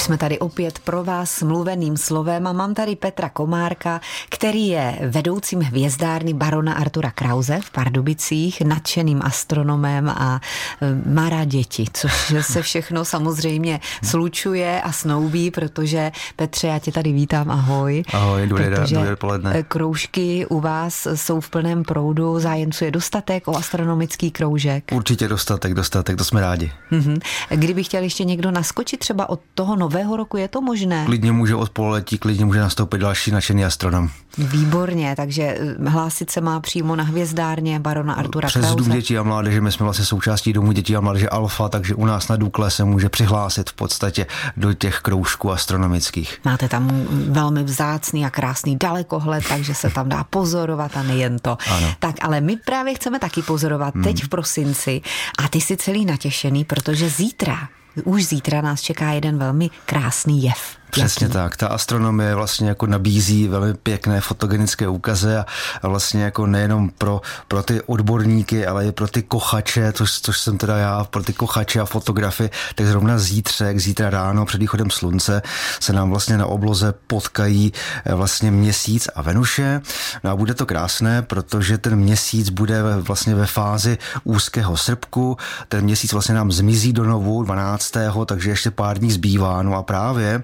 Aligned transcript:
Už 0.00 0.04
jsme 0.04 0.18
tady 0.18 0.38
opět 0.38 0.78
pro 0.78 1.04
vás 1.04 1.42
mluveným 1.42 1.96
slovem 1.96 2.46
a 2.46 2.52
mám 2.52 2.74
tady 2.74 2.96
Petra 2.96 3.28
Komárka, 3.28 4.00
který 4.30 4.68
je 4.68 4.98
vedoucím 5.08 5.60
hvězdárny 5.60 6.34
barona 6.34 6.72
Artura 6.72 7.10
Krause 7.10 7.60
v 7.64 7.70
Pardubicích, 7.70 8.60
nadšeným 8.60 9.20
astronomem 9.22 10.08
a 10.08 10.40
e, 10.82 11.10
má 11.14 11.28
rád 11.28 11.44
děti, 11.44 11.84
což 11.92 12.34
se 12.40 12.62
všechno 12.62 13.04
samozřejmě 13.04 13.80
slučuje 14.04 14.82
a 14.82 14.92
snoubí, 14.92 15.50
protože 15.50 16.12
Petře, 16.36 16.66
já 16.66 16.78
tě 16.78 16.92
tady 16.92 17.12
vítám, 17.12 17.50
ahoj. 17.50 18.02
Ahoj, 18.12 18.46
dobré, 18.46 18.70
dobré 18.70 19.16
poledne. 19.16 19.62
Kroužky 19.62 20.46
u 20.46 20.60
vás 20.60 21.06
jsou 21.14 21.40
v 21.40 21.50
plném 21.50 21.82
proudu, 21.82 22.40
zájemců 22.40 22.84
je 22.84 22.90
dostatek 22.90 23.48
o 23.48 23.56
astronomický 23.56 24.30
kroužek. 24.30 24.84
Určitě 24.92 25.28
dostatek, 25.28 25.74
dostatek, 25.74 26.16
to 26.16 26.24
jsme 26.24 26.40
rádi. 26.40 26.72
Mm-hmm. 26.92 27.20
Kdyby 27.48 27.84
chtěl 27.84 28.02
ještě 28.02 28.24
někdo 28.24 28.50
naskočit 28.50 29.00
třeba 29.00 29.28
od 29.28 29.40
toho 29.54 29.76
nového 29.76 29.89
roku, 30.16 30.36
je 30.36 30.48
to 30.48 30.60
možné? 30.60 31.04
Klidně 31.04 31.32
může 31.32 31.54
od 31.54 31.70
pololetí, 31.70 32.18
klidně 32.18 32.44
může 32.44 32.60
nastoupit 32.60 32.98
další 32.98 33.30
nadšený 33.30 33.64
astronom. 33.64 34.10
Výborně, 34.38 35.14
takže 35.16 35.42
eh, 35.42 35.88
hlásit 35.90 36.30
se 36.30 36.40
má 36.40 36.60
přímo 36.60 36.96
na 36.96 37.04
hvězdárně 37.04 37.80
barona 37.80 38.14
Artura 38.14 38.48
Přes 38.48 38.66
Krause. 38.66 38.76
Dům 38.76 38.92
dětí 38.92 39.18
a 39.18 39.22
mládeže, 39.22 39.60
my 39.60 39.72
jsme 39.72 39.84
vlastně 39.84 40.04
součástí 40.04 40.52
Domu 40.52 40.72
dětí 40.72 40.96
a 40.96 41.00
mládeže 41.00 41.28
Alfa, 41.28 41.68
takže 41.68 41.94
u 41.94 42.04
nás 42.04 42.28
na 42.28 42.36
Dukle 42.36 42.70
se 42.70 42.84
může 42.84 43.08
přihlásit 43.08 43.70
v 43.70 43.72
podstatě 43.72 44.26
do 44.56 44.74
těch 44.74 44.98
kroužků 44.98 45.52
astronomických. 45.52 46.38
Máte 46.44 46.68
tam 46.68 46.90
velmi 47.10 47.64
vzácný 47.64 48.26
a 48.26 48.30
krásný 48.30 48.76
dalekohled, 48.76 49.44
takže 49.48 49.74
se 49.74 49.90
tam 49.90 50.08
dá 50.08 50.24
pozorovat 50.24 50.96
a 50.96 51.02
nejen 51.02 51.38
to. 51.38 51.58
Ano. 51.70 51.94
Tak 51.98 52.16
ale 52.20 52.40
my 52.40 52.56
právě 52.56 52.94
chceme 52.94 53.18
taky 53.18 53.42
pozorovat 53.42 53.94
hmm. 53.94 54.04
teď 54.04 54.24
v 54.24 54.28
prosinci 54.28 55.00
a 55.38 55.48
ty 55.48 55.60
jsi 55.60 55.76
celý 55.76 56.04
natěšený, 56.04 56.64
protože 56.64 57.08
zítra 57.08 57.68
už 58.04 58.24
zítra 58.24 58.60
nás 58.60 58.80
čeká 58.80 59.12
jeden 59.12 59.38
velmi 59.38 59.70
krásný 59.86 60.42
jev. 60.42 60.79
Přesně 60.90 61.24
Jaký? 61.24 61.32
tak. 61.32 61.56
Ta 61.56 61.68
astronomie 61.68 62.34
vlastně 62.34 62.68
jako 62.68 62.86
nabízí 62.86 63.48
velmi 63.48 63.74
pěkné 63.74 64.20
fotogenické 64.20 64.88
úkazy 64.88 65.36
a, 65.36 65.46
a 65.82 65.88
vlastně 65.88 66.22
jako 66.22 66.46
nejenom 66.46 66.90
pro, 66.98 67.20
pro 67.48 67.62
ty 67.62 67.82
odborníky, 67.82 68.66
ale 68.66 68.86
i 68.86 68.92
pro 68.92 69.08
ty 69.08 69.22
kochače, 69.22 69.92
což, 69.92 70.20
což 70.20 70.40
jsem 70.40 70.58
teda 70.58 70.76
já, 70.76 71.04
pro 71.04 71.22
ty 71.22 71.32
kochače 71.32 71.80
a 71.80 71.84
fotografy, 71.84 72.50
tak 72.74 72.86
zrovna 72.86 73.18
zítřek, 73.18 73.78
zítra 73.78 74.10
ráno 74.10 74.46
před 74.46 74.60
východem 74.60 74.90
slunce 74.90 75.42
se 75.80 75.92
nám 75.92 76.10
vlastně 76.10 76.38
na 76.38 76.46
obloze 76.46 76.94
potkají 77.06 77.72
eh, 78.04 78.14
vlastně 78.14 78.50
měsíc 78.50 79.08
a 79.14 79.22
Venuše. 79.22 79.80
No 80.24 80.30
a 80.30 80.36
bude 80.36 80.54
to 80.54 80.66
krásné, 80.66 81.22
protože 81.22 81.78
ten 81.78 81.96
měsíc 81.96 82.48
bude 82.48 82.82
vlastně 82.96 83.34
ve 83.34 83.46
fázi 83.46 83.98
úzkého 84.24 84.76
srpku, 84.76 85.36
ten 85.68 85.84
měsíc 85.84 86.12
vlastně 86.12 86.34
nám 86.34 86.52
zmizí 86.52 86.92
do 86.92 87.04
novu 87.04 87.42
12. 87.42 87.92
takže 88.26 88.50
ještě 88.50 88.70
pár 88.70 88.98
dní 88.98 89.12
zbývá, 89.12 89.62
no 89.62 89.74
a 89.74 89.82
právě 89.82 90.42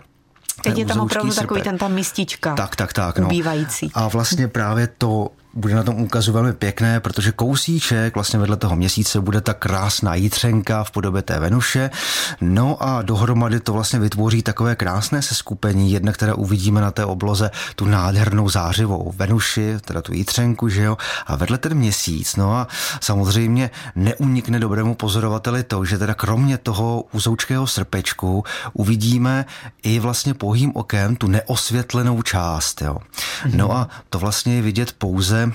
Teď 0.62 0.78
je 0.78 0.86
tam 0.86 1.00
opravdu 1.00 1.34
takový 1.34 1.62
ten 1.62 1.78
tam 1.78 1.92
místička. 1.92 2.54
Tak, 2.54 2.76
tak, 2.76 2.92
tak. 2.92 3.18
No. 3.18 3.26
Ubývající. 3.26 3.90
A 3.94 4.08
vlastně 4.08 4.48
právě 4.48 4.88
to 4.98 5.30
bude 5.56 5.74
na 5.74 5.82
tom 5.82 6.00
úkazu 6.00 6.32
velmi 6.32 6.52
pěkné, 6.52 7.00
protože 7.00 7.32
kousíček 7.32 8.14
vlastně 8.14 8.38
vedle 8.38 8.56
toho 8.56 8.76
měsíce 8.76 9.20
bude 9.20 9.40
ta 9.40 9.54
krásná 9.54 10.14
jítřenka 10.14 10.84
v 10.84 10.90
podobě 10.90 11.22
té 11.22 11.38
Venuše. 11.38 11.90
No 12.40 12.82
a 12.82 13.02
dohromady 13.02 13.60
to 13.60 13.72
vlastně 13.72 13.98
vytvoří 13.98 14.42
takové 14.42 14.76
krásné 14.76 15.22
seskupení, 15.22 15.92
jedna, 15.92 16.12
které 16.12 16.34
uvidíme 16.34 16.80
na 16.80 16.90
té 16.90 17.04
obloze, 17.04 17.50
tu 17.76 17.84
nádhernou 17.84 18.48
zářivou 18.48 19.12
Venuši, 19.16 19.74
teda 19.80 20.02
tu 20.02 20.12
jítřenku, 20.12 20.68
že 20.68 20.82
jo, 20.82 20.96
a 21.26 21.36
vedle 21.36 21.58
ten 21.58 21.74
měsíc. 21.74 22.36
No 22.36 22.54
a 22.54 22.68
samozřejmě 23.00 23.70
neunikne 23.94 24.60
dobrému 24.60 24.94
pozorovateli 24.94 25.62
to, 25.62 25.84
že 25.84 25.98
teda 25.98 26.14
kromě 26.14 26.58
toho 26.58 27.04
uzoučkého 27.12 27.66
srpečku 27.66 28.44
uvidíme 28.72 29.44
i 29.82 29.98
vlastně 29.98 30.34
pohým 30.34 30.72
okem 30.74 31.16
tu 31.16 31.28
neosvětlenou 31.28 32.22
část, 32.22 32.82
jo. 32.82 32.98
No 33.54 33.76
a 33.76 33.88
to 34.08 34.18
vlastně 34.18 34.54
je 34.54 34.62
vidět 34.62 34.92
pouze 34.92 35.45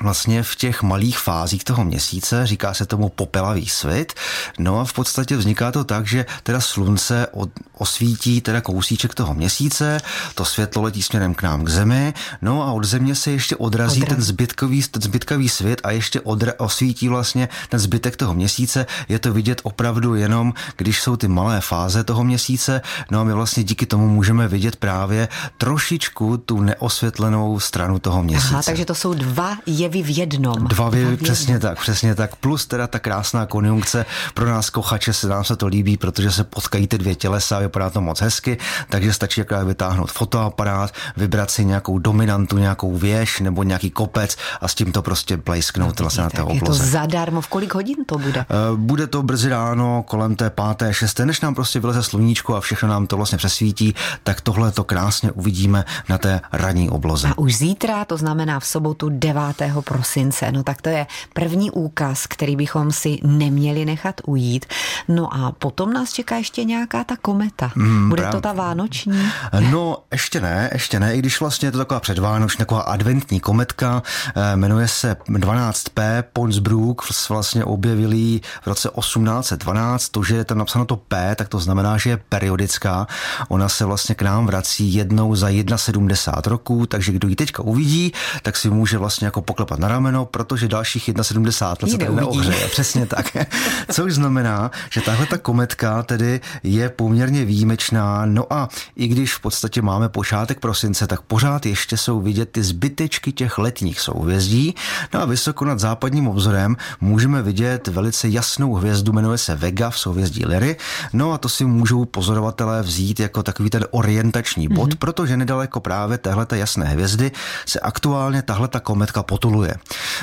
vlastně 0.00 0.42
v 0.42 0.56
těch 0.56 0.82
malých 0.82 1.18
fázích 1.18 1.64
toho 1.64 1.84
měsíce, 1.84 2.46
říká 2.46 2.74
se 2.74 2.86
tomu 2.86 3.08
popelavý 3.08 3.68
svit. 3.68 4.12
No 4.58 4.80
a 4.80 4.84
v 4.84 4.92
podstatě 4.92 5.36
vzniká 5.36 5.72
to 5.72 5.84
tak, 5.84 6.06
že 6.06 6.26
teda 6.42 6.60
slunce 6.60 7.26
od, 7.32 7.50
osvítí 7.78 8.40
teda 8.40 8.60
kousíček 8.60 9.14
toho 9.14 9.34
měsíce, 9.34 10.00
to 10.34 10.44
světlo 10.44 10.82
letí 10.82 11.02
směrem 11.02 11.34
k 11.34 11.42
nám 11.42 11.64
k 11.64 11.68
zemi, 11.68 12.14
no 12.42 12.62
a 12.62 12.72
od 12.72 12.84
země 12.84 13.14
se 13.14 13.30
ještě 13.30 13.56
odrazí 13.56 14.02
Odra. 14.02 14.14
ten 14.14 14.24
zbytkový, 14.24 14.82
ten 14.82 15.02
zbytkový 15.02 15.48
svět 15.48 15.80
a 15.84 15.90
ještě 15.90 16.20
odra, 16.20 16.52
osvítí 16.58 17.08
vlastně 17.08 17.48
ten 17.68 17.80
zbytek 17.80 18.16
toho 18.16 18.34
měsíce. 18.34 18.86
Je 19.08 19.18
to 19.18 19.32
vidět 19.32 19.60
opravdu 19.62 20.14
jenom, 20.14 20.54
když 20.76 21.00
jsou 21.00 21.16
ty 21.16 21.28
malé 21.28 21.60
fáze 21.60 22.04
toho 22.04 22.24
měsíce, 22.24 22.80
no 23.10 23.20
a 23.20 23.24
my 23.24 23.32
vlastně 23.32 23.64
díky 23.64 23.86
tomu 23.86 24.08
můžeme 24.08 24.48
vidět 24.48 24.76
právě 24.76 25.28
trošičku 25.58 26.36
tu 26.36 26.60
neosvětlenou 26.60 27.60
stranu 27.60 27.98
toho 27.98 28.22
měsíce. 28.22 28.48
Aha, 28.52 28.62
takže 28.62 28.84
to 28.84 28.94
jsou 28.94 29.14
dva 29.14 29.56
jevy 29.78 30.02
v 30.02 30.18
jednom. 30.18 30.64
Dva 30.68 30.90
jevy, 30.94 31.16
přesně 31.16 31.58
tak, 31.58 31.80
přesně 31.80 32.14
tak. 32.14 32.36
Plus 32.36 32.66
teda 32.66 32.86
ta 32.86 32.98
krásná 32.98 33.46
konjunkce. 33.46 34.06
Pro 34.34 34.46
nás 34.46 34.70
kochače 34.70 35.12
se 35.12 35.28
nám 35.28 35.44
se 35.44 35.56
to 35.56 35.66
líbí, 35.66 35.96
protože 35.96 36.32
se 36.32 36.44
potkají 36.44 36.86
ty 36.86 36.98
dvě 36.98 37.14
tělesa, 37.14 37.58
vypadá 37.58 37.90
to 37.90 38.00
moc 38.00 38.20
hezky, 38.20 38.58
takže 38.88 39.12
stačí 39.12 39.40
jaká 39.40 39.64
vytáhnout 39.64 40.12
fotoaparát, 40.12 40.92
vybrat 41.16 41.50
si 41.50 41.64
nějakou 41.64 41.98
dominantu, 41.98 42.58
nějakou 42.58 42.96
věž 42.96 43.40
nebo 43.40 43.62
nějaký 43.62 43.90
kopec 43.90 44.36
a 44.60 44.68
s 44.68 44.74
tím 44.74 44.92
to 44.92 45.02
prostě 45.02 45.36
blejsknout 45.36 46.00
no, 46.00 46.04
vlastně 46.04 46.22
na 46.22 46.30
té 46.30 46.42
obloze. 46.42 46.56
Je 46.56 46.60
to 46.60 46.72
zadarmo. 46.72 47.40
V 47.40 47.48
kolik 47.48 47.74
hodin 47.74 47.96
to 48.06 48.18
bude? 48.18 48.46
Uh, 48.70 48.78
bude 48.78 49.06
to 49.06 49.22
brzy 49.22 49.48
ráno, 49.48 50.02
kolem 50.02 50.36
té 50.36 50.50
páté, 50.50 50.94
šesté, 50.94 51.26
než 51.26 51.40
nám 51.40 51.54
prostě 51.54 51.80
vyleze 51.80 52.02
sluníčko 52.02 52.56
a 52.56 52.60
všechno 52.60 52.88
nám 52.88 53.06
to 53.06 53.16
vlastně 53.16 53.38
přesvítí, 53.38 53.94
tak 54.24 54.40
tohle 54.40 54.72
to 54.72 54.84
krásně 54.84 55.32
uvidíme 55.32 55.84
na 56.08 56.18
té 56.18 56.40
ranní 56.52 56.90
obloze. 56.90 57.28
A 57.28 57.38
už 57.38 57.56
zítra, 57.56 58.04
to 58.04 58.16
znamená 58.16 58.60
v 58.60 58.66
sobotu 58.66 59.08
9 59.08 59.60
prosince. 59.82 60.52
No 60.52 60.62
tak 60.62 60.82
to 60.82 60.88
je 60.88 61.06
první 61.32 61.70
úkaz, 61.70 62.26
který 62.26 62.56
bychom 62.56 62.92
si 62.92 63.18
neměli 63.22 63.84
nechat 63.84 64.20
ujít. 64.26 64.66
No 65.08 65.34
a 65.34 65.52
potom 65.52 65.92
nás 65.92 66.12
čeká 66.12 66.36
ještě 66.36 66.64
nějaká 66.64 67.04
ta 67.04 67.16
kometa. 67.22 67.70
Mm, 67.74 68.08
Bude 68.08 68.22
právě. 68.22 68.36
to 68.36 68.40
ta 68.40 68.52
vánoční? 68.52 69.28
No, 69.70 69.96
ještě 70.12 70.40
ne, 70.40 70.70
ještě 70.72 71.00
ne, 71.00 71.14
i 71.14 71.18
když 71.18 71.40
vlastně 71.40 71.68
je 71.68 71.72
to 71.72 71.78
taková 71.78 72.00
předvánoční, 72.00 72.58
taková 72.58 72.80
adventní 72.80 73.40
kometka, 73.40 74.02
eh, 74.36 74.56
jmenuje 74.56 74.88
se 74.88 75.16
12P, 75.28 76.24
Ponsbrook, 76.32 77.02
vlastně 77.28 77.64
objevili 77.64 78.40
v 78.62 78.66
roce 78.66 78.88
1812, 78.88 80.08
to, 80.08 80.22
že 80.22 80.36
je 80.36 80.44
tam 80.44 80.58
napsáno 80.58 80.84
to 80.84 80.96
P, 80.96 81.34
tak 81.34 81.48
to 81.48 81.58
znamená, 81.58 81.96
že 81.98 82.10
je 82.10 82.16
periodická. 82.28 83.06
Ona 83.48 83.68
se 83.68 83.84
vlastně 83.84 84.14
k 84.14 84.22
nám 84.22 84.46
vrací 84.46 84.94
jednou 84.94 85.34
za 85.34 85.48
71 85.76 86.42
roků, 86.46 86.86
takže 86.86 87.12
kdo 87.12 87.28
ji 87.28 87.36
teďka 87.36 87.62
uvidí, 87.62 88.12
tak 88.42 88.56
si 88.56 88.70
může 88.70 88.98
vlastně 88.98 89.26
jako 89.26 89.42
poklepat 89.48 89.78
na 89.78 89.88
rameno, 89.88 90.24
protože 90.24 90.68
dalších 90.68 91.10
71 91.22 91.86
let 91.86 91.92
se 91.92 91.98
tady 91.98 92.16
neohřeje. 92.16 92.68
Přesně 92.68 93.06
tak. 93.06 93.36
Což 93.92 94.14
znamená, 94.14 94.70
že 94.90 95.00
tahle 95.00 95.26
ta 95.26 95.38
kometka 95.38 96.02
tedy 96.02 96.40
je 96.62 96.88
poměrně 96.88 97.44
výjimečná. 97.44 98.26
No 98.26 98.52
a 98.52 98.68
i 98.96 99.08
když 99.08 99.34
v 99.34 99.40
podstatě 99.40 99.82
máme 99.82 100.08
počátek 100.08 100.60
prosince, 100.60 101.06
tak 101.06 101.20
pořád 101.20 101.66
ještě 101.66 101.96
jsou 101.96 102.20
vidět 102.20 102.48
ty 102.52 102.62
zbytečky 102.62 103.32
těch 103.32 103.58
letních 103.58 104.00
souhvězdí. 104.00 104.74
No 105.14 105.22
a 105.22 105.24
vysoko 105.24 105.64
nad 105.64 105.78
západním 105.78 106.28
obzorem 106.28 106.76
můžeme 107.00 107.42
vidět 107.42 107.88
velice 107.88 108.28
jasnou 108.28 108.74
hvězdu, 108.74 109.12
jmenuje 109.12 109.38
se 109.38 109.54
Vega 109.54 109.90
v 109.90 109.98
souhvězdí 109.98 110.44
Lyry. 110.46 110.76
No 111.12 111.32
a 111.32 111.38
to 111.38 111.48
si 111.48 111.64
můžou 111.64 112.04
pozorovatelé 112.04 112.82
vzít 112.82 113.20
jako 113.20 113.42
takový 113.42 113.70
ten 113.70 113.84
orientační 113.90 114.68
bod, 114.68 114.90
mm-hmm. 114.90 114.98
protože 114.98 115.36
nedaleko 115.36 115.80
právě 115.80 116.18
téhle 116.18 116.46
jasné 116.54 116.86
hvězdy 116.86 117.30
se 117.66 117.80
aktuálně 117.80 118.42
tahle 118.42 118.68
ta 118.68 118.80
kometka 118.80 119.22
potuluje. 119.38 119.74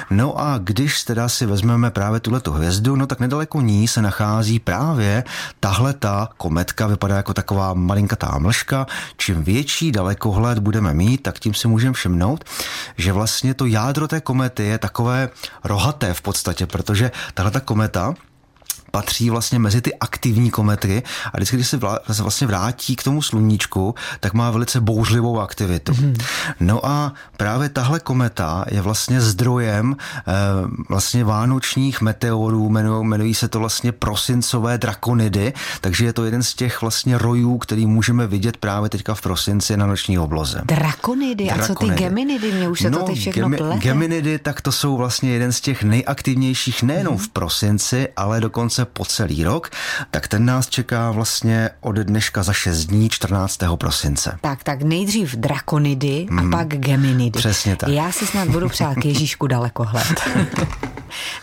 No 0.09 0.39
a 0.39 0.57
když 0.57 1.03
teda 1.03 1.29
si 1.29 1.45
vezmeme 1.45 1.91
právě 1.91 2.19
tuhle 2.19 2.41
hvězdu, 2.51 2.95
no 2.95 3.07
tak 3.07 3.19
nedaleko 3.19 3.61
ní 3.61 3.87
se 3.87 4.01
nachází 4.01 4.59
právě 4.59 5.23
tahle 5.59 5.93
ta 5.93 6.29
kometka, 6.37 6.87
vypadá 6.87 7.15
jako 7.15 7.33
taková 7.33 7.73
malinkatá 7.73 8.35
mlžka. 8.39 8.87
Čím 9.17 9.43
větší 9.43 9.91
dalekohled 9.91 10.59
budeme 10.59 10.93
mít, 10.93 11.23
tak 11.23 11.40
tím 11.40 11.53
si 11.53 11.67
můžeme 11.67 11.93
všimnout, 11.93 12.43
že 12.97 13.13
vlastně 13.13 13.53
to 13.53 13.66
jádro 13.66 14.07
té 14.07 14.22
komety 14.22 14.63
je 14.63 14.78
takové 14.78 15.29
rohaté 15.63 16.13
v 16.13 16.22
podstatě, 16.22 16.66
protože 16.67 17.11
tahle 17.34 17.51
ta 17.51 17.59
kometa 17.59 18.13
patří 18.95 19.29
vlastně 19.29 19.59
mezi 19.59 19.81
ty 19.81 19.95
aktivní 19.95 20.51
komety 20.51 21.03
a 21.33 21.37
vždycky, 21.37 21.55
když 21.55 21.67
se 21.67 21.79
vlastně 22.21 22.47
vrátí 22.47 22.95
k 22.95 23.03
tomu 23.03 23.21
sluníčku, 23.21 23.95
tak 24.19 24.33
má 24.33 24.51
velice 24.51 24.81
bouřlivou 24.81 25.39
aktivitu. 25.39 25.91
Mm-hmm. 25.91 26.23
No 26.59 26.85
a 26.85 27.13
právě 27.37 27.69
tahle 27.69 27.99
kometa 27.99 28.65
je 28.71 28.81
vlastně 28.81 29.21
zdrojem 29.21 29.95
eh, 29.99 30.31
vlastně 30.89 31.23
vánočních 31.23 32.01
meteorů, 32.01 32.69
jmenují, 32.69 33.05
jmenují 33.05 33.33
se 33.33 33.47
to 33.47 33.59
vlastně 33.59 33.91
prosincové 33.91 34.77
drakonidy, 34.77 35.53
takže 35.81 36.05
je 36.05 36.13
to 36.13 36.25
jeden 36.25 36.43
z 36.43 36.53
těch 36.53 36.81
vlastně 36.81 37.17
rojů, 37.17 37.57
který 37.57 37.85
můžeme 37.85 38.27
vidět 38.27 38.57
právě 38.57 38.89
teďka 38.89 39.13
v 39.13 39.21
prosinci 39.21 39.77
na 39.77 39.85
noční 39.85 40.19
obloze. 40.19 40.61
Drakonidy? 40.65 41.45
Drakonidy. 41.45 41.49
A 41.49 41.67
co 41.67 41.75
ty 41.75 41.89
geminidy? 41.89 42.51
Mně 42.51 42.69
už 42.69 42.79
se 42.79 42.89
no, 42.89 42.99
to 42.99 43.05
ty 43.05 43.15
všechno 43.15 43.43
gemi, 43.43 43.57
plete. 43.57 43.79
Geminidy, 43.79 44.39
tak 44.39 44.61
to 44.61 44.71
jsou 44.71 44.97
vlastně 44.97 45.31
jeden 45.31 45.51
z 45.51 45.61
těch 45.61 45.83
nejaktivnějších 45.83 46.83
nejenom 46.83 47.15
mm-hmm. 47.15 47.27
v 47.27 47.29
prosinci, 47.29 48.07
ale 48.15 48.41
dokonce 48.41 48.84
po 48.85 49.05
celý 49.05 49.43
rok, 49.43 49.70
tak 50.11 50.28
ten 50.28 50.46
nás 50.46 50.67
čeká 50.67 51.11
vlastně 51.11 51.70
od 51.82 51.96
dneška 51.96 52.43
za 52.43 52.53
6 52.53 52.85
dní 52.85 53.09
14. 53.09 53.59
prosince. 53.76 54.37
Tak, 54.41 54.64
tak 54.64 54.82
nejdřív 54.82 55.35
drakonidy 55.35 56.28
mm, 56.29 56.40
a 56.40 56.41
mhm. 56.41 56.52
pak 56.52 56.67
geminidy. 56.67 57.40
Přesně 57.40 57.76
tak. 57.76 57.90
Já 57.90 58.11
si 58.11 58.28
snad 58.28 58.47
budu 58.47 58.70
přát 58.70 58.96
k 58.96 59.05
Ježíšku 59.05 59.47
dalekohled. 59.47 60.22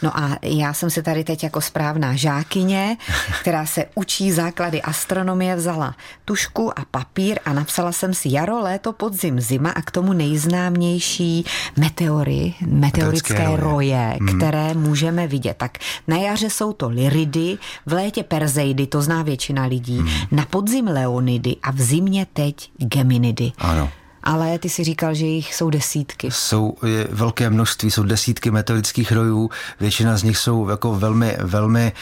No 0.02 0.18
a 0.18 0.38
já 0.42 0.72
jsem 0.72 0.90
se 0.90 1.02
tady 1.02 1.24
teď 1.24 1.42
jako 1.42 1.60
správná 1.60 2.16
žákyně, 2.16 2.96
která 3.40 3.66
se 3.66 3.84
učí 3.94 4.32
základy 4.32 4.82
astronomie, 4.82 5.56
vzala 5.56 5.94
tušku 6.24 6.78
a 6.78 6.84
papír 6.90 7.38
a 7.44 7.52
napsala 7.52 7.92
jsem 7.92 8.14
si 8.14 8.28
jaro, 8.32 8.60
léto, 8.60 8.92
podzim, 8.92 9.40
zima 9.40 9.70
a 9.70 9.82
k 9.82 9.90
tomu 9.90 10.12
nejznámější 10.12 11.44
meteory, 11.76 12.54
meteorické 12.66 13.44
roje, 13.44 13.56
roje 13.56 14.16
hmm. 14.20 14.38
které 14.38 14.74
můžeme 14.74 15.26
vidět. 15.26 15.56
Tak 15.56 15.78
na 16.08 16.16
jaře 16.16 16.50
jsou 16.50 16.72
to 16.72 16.88
liridy, 16.88 17.58
v 17.86 17.92
létě 17.92 18.22
perzeidy, 18.22 18.86
to 18.86 19.02
zná 19.02 19.22
většina 19.22 19.64
lidí, 19.64 19.98
hmm. 19.98 20.10
na 20.30 20.44
podzim 20.44 20.86
leonidy 20.86 21.56
a 21.62 21.70
v 21.70 21.80
zimě 21.80 22.26
teď 22.32 22.70
geminidy. 22.78 23.52
Ano 23.58 23.90
ale 24.24 24.58
ty 24.58 24.68
si 24.68 24.84
říkal, 24.84 25.14
že 25.14 25.26
jich 25.26 25.54
jsou 25.54 25.70
desítky. 25.70 26.30
Jsou 26.30 26.74
je 26.86 27.08
velké 27.10 27.50
množství, 27.50 27.90
jsou 27.90 28.02
desítky 28.02 28.50
metodických 28.50 29.12
rojů, 29.12 29.50
většina 29.80 30.16
z 30.16 30.22
nich 30.22 30.38
jsou 30.38 30.68
jako 30.68 30.94
velmi, 30.94 31.36
velmi 31.40 31.92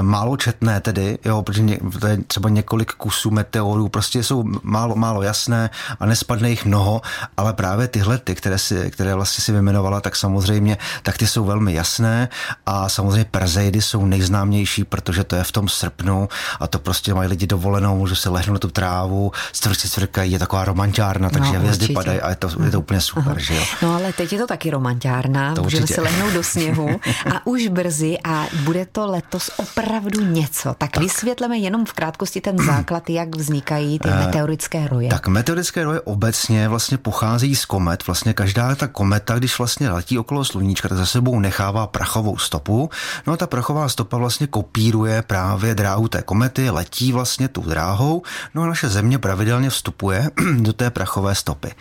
málo 0.00 0.36
četné 0.36 0.80
tedy, 0.80 1.18
jo, 1.24 1.42
protože 1.42 1.62
ně, 1.62 1.78
to 2.00 2.06
je 2.06 2.18
třeba 2.26 2.48
několik 2.48 2.92
kusů 2.92 3.30
meteorů, 3.30 3.88
prostě 3.88 4.22
jsou 4.22 4.44
málo, 4.62 4.96
málo 4.96 5.22
jasné 5.22 5.70
a 6.00 6.06
nespadne 6.06 6.50
jich 6.50 6.64
mnoho, 6.64 7.02
ale 7.36 7.52
právě 7.52 7.88
tyhle, 7.88 8.18
ty, 8.18 8.34
které, 8.34 8.58
si, 8.58 8.90
které 8.90 9.14
vlastně 9.14 9.42
si 9.44 9.52
vymenovala, 9.52 10.00
tak 10.00 10.16
samozřejmě, 10.16 10.78
tak 11.02 11.18
ty 11.18 11.26
jsou 11.26 11.44
velmi 11.44 11.74
jasné 11.74 12.28
a 12.66 12.88
samozřejmě 12.88 13.24
Perseidy 13.24 13.82
jsou 13.82 14.06
nejznámější, 14.06 14.84
protože 14.84 15.24
to 15.24 15.36
je 15.36 15.44
v 15.44 15.52
tom 15.52 15.68
srpnu 15.68 16.28
a 16.60 16.66
to 16.66 16.78
prostě 16.78 17.14
mají 17.14 17.28
lidi 17.28 17.46
dovolenou, 17.46 17.96
můžu 17.96 18.14
se 18.14 18.30
lehnout 18.30 18.54
na 18.54 18.58
tu 18.58 18.68
trávu, 18.68 19.32
stvrci 19.52 19.88
cvrkají, 19.88 20.32
je 20.32 20.38
taková 20.38 20.64
romantiárna, 20.64 21.30
takže 21.30 21.57
no 21.57 21.57
hvězdy 21.58 21.84
určitě. 21.84 21.94
padají 21.94 22.20
a 22.20 22.30
je 22.30 22.36
to, 22.36 22.48
je 22.64 22.70
to 22.70 22.78
úplně 22.80 23.00
super, 23.00 23.28
Aha. 23.28 23.38
že 23.38 23.54
jo. 23.54 23.62
No 23.82 23.94
ale 23.94 24.12
teď 24.12 24.32
je 24.32 24.38
to 24.38 24.46
taky 24.46 24.70
romantiárna, 24.70 25.54
to 25.54 25.62
můžeme 25.62 25.82
určitě. 25.82 25.94
se 25.94 26.00
lehnout 26.00 26.32
do 26.32 26.42
sněhu 26.42 26.88
a 27.34 27.40
už 27.46 27.68
brzy 27.68 28.18
a 28.24 28.46
bude 28.64 28.86
to 28.86 29.06
letos 29.06 29.50
opravdu 29.56 30.24
něco. 30.24 30.74
Tak, 30.78 30.90
tak. 30.90 31.02
vysvětleme 31.02 31.58
jenom 31.58 31.84
v 31.84 31.92
krátkosti 31.92 32.40
ten 32.40 32.58
základ, 32.66 33.10
jak 33.10 33.36
vznikají 33.36 33.98
ty 33.98 34.08
uh, 34.08 34.18
meteorické 34.18 34.88
roje. 34.88 35.08
Tak 35.08 35.28
meteorické 35.28 35.84
roje 35.84 36.00
obecně 36.00 36.68
vlastně 36.68 36.98
pochází 36.98 37.56
z 37.56 37.64
komet. 37.64 38.06
Vlastně 38.06 38.32
každá 38.32 38.74
ta 38.74 38.86
kometa, 38.86 39.34
když 39.34 39.58
vlastně 39.58 39.90
letí 39.90 40.18
okolo 40.18 40.44
sluníčka, 40.44 40.88
tak 40.88 40.98
za 40.98 41.06
sebou 41.06 41.40
nechává 41.40 41.86
prachovou 41.86 42.38
stopu. 42.38 42.90
No 43.26 43.32
a 43.32 43.36
ta 43.36 43.46
prachová 43.46 43.88
stopa 43.88 44.16
vlastně 44.16 44.46
kopíruje 44.46 45.22
právě 45.22 45.74
dráhu 45.74 46.08
té 46.08 46.22
komety, 46.22 46.70
letí 46.70 47.12
vlastně 47.12 47.48
tou 47.48 47.62
dráhou. 47.62 48.22
No 48.54 48.62
a 48.62 48.66
naše 48.66 48.88
země 48.88 49.18
pravidelně 49.18 49.70
vstupuje 49.70 50.30
do 50.58 50.72
té 50.72 50.90
prachové 50.90 51.34
stopy 51.34 51.47
stopy. 51.48 51.72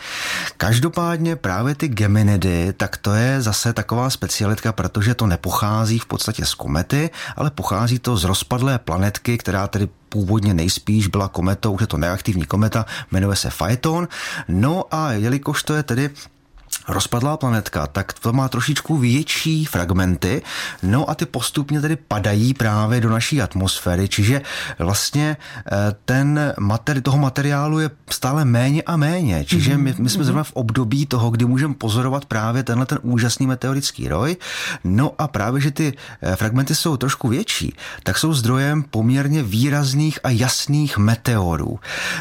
Každopádně 0.57 1.35
právě 1.35 1.75
ty 1.75 1.87
Geminidy, 1.87 2.73
tak 2.73 2.97
to 2.97 3.13
je 3.13 3.41
zase 3.41 3.73
taková 3.73 4.09
specialitka, 4.09 4.71
protože 4.71 5.15
to 5.15 5.27
nepochází 5.27 5.99
v 5.99 6.05
podstatě 6.05 6.45
z 6.45 6.53
komety, 6.53 7.09
ale 7.35 7.51
pochází 7.51 7.99
to 7.99 8.17
z 8.17 8.23
rozpadlé 8.23 8.79
planetky, 8.79 9.37
která 9.37 9.67
tedy 9.67 9.87
původně 10.09 10.53
nejspíš 10.53 11.07
byla 11.07 11.27
kometou, 11.27 11.71
už 11.75 11.81
je 11.81 11.87
to 11.87 11.97
neaktivní 11.97 12.45
kometa, 12.45 12.85
jmenuje 13.11 13.35
se 13.35 13.49
Phaeton. 13.57 14.07
No 14.47 14.85
a 14.91 15.11
jelikož 15.11 15.63
to 15.63 15.75
je 15.75 15.83
tedy 15.83 16.09
rozpadlá 16.87 17.37
planetka, 17.37 17.87
tak 17.87 18.13
to 18.13 18.33
má 18.33 18.49
trošičku 18.49 18.97
větší 18.97 19.65
fragmenty, 19.65 20.41
no 20.83 21.09
a 21.09 21.15
ty 21.15 21.25
postupně 21.25 21.81
tedy 21.81 21.95
padají 21.95 22.53
právě 22.53 23.01
do 23.01 23.09
naší 23.09 23.41
atmosféry, 23.41 24.07
čiže 24.07 24.41
vlastně 24.79 25.37
eh, 25.37 25.95
ten 26.05 26.53
materi- 26.57 27.01
toho 27.01 27.17
materiálu 27.17 27.79
je 27.79 27.89
stále 28.09 28.45
méně 28.45 28.81
a 28.81 28.97
méně, 28.97 29.45
čiže 29.45 29.77
my, 29.77 29.95
my 29.97 30.09
jsme 30.09 30.19
mhm. 30.19 30.25
zrovna 30.25 30.43
v 30.43 30.53
období 30.53 31.05
toho, 31.05 31.29
kdy 31.29 31.45
můžeme 31.45 31.73
pozorovat 31.73 32.25
právě 32.25 32.63
tenhle 32.63 32.85
ten 32.85 32.99
úžasný 33.01 33.47
meteorický 33.47 34.07
roj, 34.07 34.37
no 34.83 35.11
a 35.17 35.27
právě, 35.27 35.61
že 35.61 35.71
ty 35.71 35.93
eh, 36.21 36.35
fragmenty 36.35 36.75
jsou 36.75 36.97
trošku 36.97 37.27
větší, 37.27 37.75
tak 38.03 38.17
jsou 38.17 38.33
zdrojem 38.33 38.83
poměrně 38.83 39.43
výrazných 39.43 40.19
a 40.23 40.29
jasných 40.29 40.97
meteorů. 40.97 41.79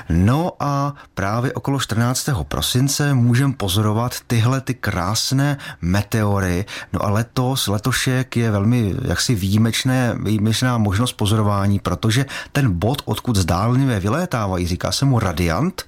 No 0.09 0.53
a 0.61 0.95
právě 1.15 1.53
okolo 1.53 1.81
14. 1.81 2.29
prosince 2.49 3.15
můžeme 3.15 3.53
pozorovat 3.53 4.15
tyhle 4.27 4.56
tyhle 4.57 4.61
ty 4.61 4.75
krásné 4.75 5.59
meteory. 5.81 6.65
No 6.93 7.05
a 7.05 7.11
letos, 7.11 7.69
letošek 7.69 8.37
je 8.37 8.51
velmi 8.51 8.95
jaksi 9.09 9.35
výjimečné, 9.35 10.17
výjimečná 10.23 10.79
možnost 10.79 11.13
pozorování, 11.13 11.79
protože 11.79 12.27
ten 12.53 12.73
bod, 12.73 13.03
odkud 13.05 13.37
zdálnivě 13.37 14.01
vylétávají, 14.01 14.67
říká 14.67 14.93
se 14.93 15.05
mu 15.05 15.19
radiant, 15.19 15.85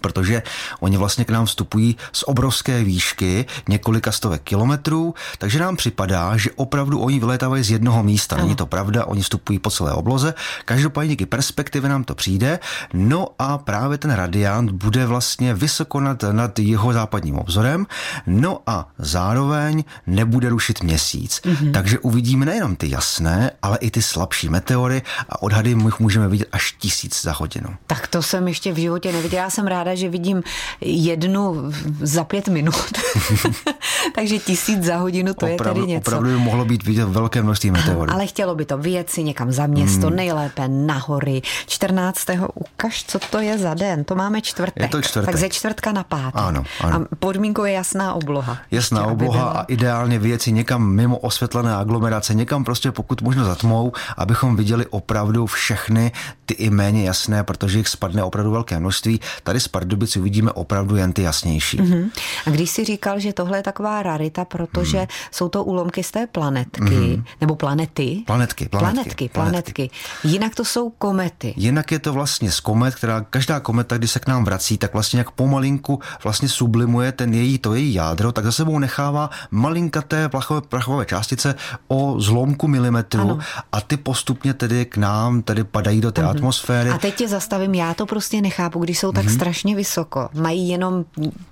protože 0.00 0.42
oni 0.80 0.96
vlastně 0.96 1.24
k 1.24 1.30
nám 1.30 1.46
vstupují 1.46 1.96
z 2.12 2.22
obrovské 2.22 2.84
výšky, 2.84 3.46
několika 3.68 4.12
stovek 4.12 4.42
kilometrů, 4.42 5.14
takže 5.38 5.58
nám 5.58 5.76
připadá, 5.76 6.36
že 6.36 6.50
opravdu 6.56 7.00
oni 7.00 7.18
vylétávají 7.18 7.64
z 7.64 7.70
jednoho 7.70 8.02
místa. 8.02 8.36
Není 8.36 8.54
to 8.56 8.66
pravda, 8.66 9.04
oni 9.04 9.22
vstupují 9.22 9.58
po 9.58 9.70
celé 9.70 9.92
obloze. 9.92 10.34
Každopádně 10.64 11.08
díky 11.08 11.26
perspektivě 11.26 11.90
nám 11.90 12.04
to 12.04 12.14
přijde. 12.14 12.58
No 12.92 13.28
a 13.38 13.58
právě 13.58 13.98
ten 13.98 14.10
radiant 14.10 14.70
bude 14.70 15.06
vlastně 15.06 15.54
vysoko 15.54 16.00
nad, 16.00 16.24
nad 16.32 16.58
jeho 16.58 16.92
západním 16.92 17.38
obzorem. 17.38 17.86
No 18.26 18.60
a 18.66 18.88
zároveň 18.98 19.84
nebude 20.06 20.48
rušit 20.48 20.82
měsíc. 20.82 21.40
Mm-hmm. 21.44 21.72
Takže 21.72 21.98
uvidíme 21.98 22.46
nejenom 22.46 22.76
ty 22.76 22.90
jasné, 22.90 23.50
ale 23.62 23.78
i 23.78 23.90
ty 23.90 24.02
slabší 24.02 24.48
meteory 24.48 25.02
a 25.28 25.42
odhady 25.42 25.74
můžeme 25.74 26.28
vidět 26.28 26.48
až 26.52 26.72
tisíc 26.78 27.22
za 27.22 27.32
hodinu. 27.32 27.76
Tak 27.86 28.06
to 28.06 28.22
jsem 28.22 28.48
ještě 28.48 28.72
v 28.72 28.76
životě 28.76 29.12
neviděla. 29.12 29.42
Já 29.42 29.50
jsem 29.50 29.66
ráda, 29.66 29.85
že 29.94 30.08
vidím 30.08 30.42
jednu 30.80 31.72
za 32.00 32.24
pět 32.24 32.48
minut. 32.48 32.74
Takže 34.14 34.38
tisíc 34.38 34.84
za 34.84 34.96
hodinu, 34.96 35.34
to 35.34 35.46
opravdu, 35.46 35.80
je 35.80 35.86
tedy 35.86 35.92
něco. 35.92 36.10
Opravdu 36.10 36.28
by 36.28 36.36
mohlo 36.36 36.64
být 36.64 36.84
vidět 36.84 37.08
velké 37.08 37.42
množství 37.42 37.70
meteorů. 37.70 38.12
Ale 38.12 38.26
chtělo 38.26 38.54
by 38.54 38.64
to 38.64 38.78
vyjet 38.78 39.10
si 39.10 39.22
někam 39.22 39.52
za 39.52 39.66
město, 39.66 40.06
hmm. 40.06 40.16
nejlépe 40.16 40.68
na 40.68 40.98
hory. 40.98 41.42
14. 41.66 42.26
ukaž, 42.54 43.04
co 43.04 43.18
to 43.18 43.40
je 43.40 43.58
za 43.58 43.74
den. 43.74 44.04
To 44.04 44.14
máme 44.14 44.40
čtvrtek. 44.40 44.82
Je 44.82 44.88
to 44.88 45.02
čtvrtek. 45.02 45.30
Tak 45.30 45.40
ze 45.40 45.48
čtvrtka 45.48 45.92
na 45.92 46.04
pátek. 46.04 46.34
Ano, 46.34 46.64
ano. 46.80 47.06
A 47.12 47.16
podmínkou 47.16 47.64
je 47.64 47.72
jasná 47.72 48.14
obloha. 48.14 48.58
Jasná 48.70 49.00
Ještě, 49.00 49.12
obloha 49.12 49.38
byla... 49.38 49.60
a 49.60 49.62
ideálně 49.62 50.18
vyjet 50.18 50.42
si 50.42 50.52
někam 50.52 50.86
mimo 50.86 51.18
osvětlené 51.18 51.74
aglomerace, 51.74 52.34
někam 52.34 52.64
prostě 52.64 52.92
pokud 52.92 53.22
možno 53.22 53.44
za 53.44 53.54
tmou, 53.54 53.92
abychom 54.16 54.56
viděli 54.56 54.86
opravdu 54.86 55.46
všechny 55.46 56.12
ty 56.46 56.54
i 56.54 56.70
méně 56.70 57.04
jasné, 57.04 57.44
protože 57.44 57.78
jich 57.78 57.88
spadne 57.88 58.22
opravdu 58.22 58.50
velké 58.50 58.78
množství. 58.78 59.20
Tady 59.42 59.60
z 59.60 59.68
Pardubic 59.68 60.16
uvidíme 60.16 60.52
opravdu 60.52 60.96
jen 60.96 61.12
ty 61.12 61.22
jasnější. 61.22 61.78
Mm-hmm. 61.78 62.10
A 62.46 62.50
když 62.50 62.70
si 62.70 62.84
říkal, 62.84 63.20
že 63.20 63.32
tohle 63.32 63.58
je 63.58 63.62
taková 63.62 63.95
rarita, 64.02 64.44
protože 64.44 64.98
mm. 64.98 65.06
jsou 65.30 65.48
to 65.48 65.64
úlomky 65.64 66.02
z 66.02 66.10
té 66.10 66.26
planetky, 66.26 67.16
mm. 67.16 67.24
nebo 67.40 67.56
planety. 67.56 68.22
Planetky, 68.26 68.68
planetky, 68.68 69.28
planetky, 69.28 69.28
planetky. 69.28 69.90
Jinak 70.24 70.54
to 70.54 70.64
jsou 70.64 70.90
komety. 70.90 71.54
Jinak 71.56 71.92
je 71.92 71.98
to 71.98 72.12
vlastně 72.12 72.50
z 72.50 72.60
komet, 72.60 72.94
která 72.94 73.20
každá 73.20 73.60
kometa, 73.60 73.98
když 73.98 74.10
se 74.10 74.18
k 74.18 74.26
nám 74.26 74.44
vrací, 74.44 74.78
tak 74.78 74.92
vlastně 74.92 75.18
jak 75.18 75.30
pomalinku 75.30 76.00
vlastně 76.24 76.48
sublimuje 76.48 77.12
ten 77.12 77.34
její, 77.34 77.58
to 77.58 77.74
její 77.74 77.94
jádro, 77.94 78.32
tak 78.32 78.44
za 78.44 78.52
sebou 78.52 78.78
nechává 78.78 79.30
malinkaté 79.50 80.28
plachové, 80.28 80.60
prachové 80.60 81.06
částice 81.06 81.54
o 81.88 82.20
zlomku 82.20 82.68
milimetru 82.68 83.20
ano. 83.20 83.38
a 83.72 83.80
ty 83.80 83.96
postupně 83.96 84.54
tedy 84.54 84.84
k 84.84 84.96
nám 84.96 85.42
tedy 85.42 85.64
padají 85.64 86.00
do 86.00 86.12
té 86.12 86.22
mm-hmm. 86.22 86.30
atmosféry. 86.30 86.90
A 86.90 86.98
teď 86.98 87.14
tě 87.14 87.28
zastavím, 87.28 87.74
já 87.74 87.94
to 87.94 88.06
prostě 88.06 88.40
nechápu, 88.40 88.78
když 88.78 88.98
jsou 88.98 89.12
tak 89.12 89.24
mm-hmm. 89.24 89.34
strašně 89.34 89.76
vysoko, 89.76 90.28
mají 90.34 90.68
jenom 90.68 91.04